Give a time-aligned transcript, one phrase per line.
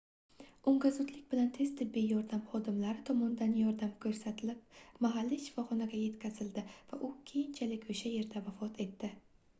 [0.69, 7.15] unga zudlik bilan tez tibbiy yordam xodimlari tomonidan yordam koʻrsatlib mahalliy shifoxonaga yetkazildi va u
[7.33, 9.15] keyinchalik oʻsha yerda vafot etdi